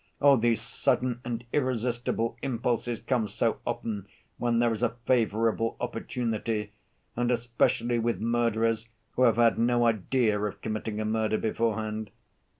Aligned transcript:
Oh! 0.19 0.35
these 0.35 0.61
sudden 0.63 1.21
and 1.23 1.45
irresistible 1.53 2.35
impulses 2.41 3.01
come 3.01 3.27
so 3.27 3.59
often 3.67 4.07
when 4.39 4.57
there 4.57 4.71
is 4.71 4.81
a 4.81 4.95
favorable 5.05 5.77
opportunity, 5.79 6.71
and 7.15 7.29
especially 7.29 7.99
with 7.99 8.19
murderers 8.19 8.89
who 9.11 9.21
have 9.21 9.35
had 9.35 9.59
no 9.59 9.85
idea 9.85 10.41
of 10.41 10.59
committing 10.59 10.99
a 10.99 11.05
murder 11.05 11.37
beforehand. 11.37 12.09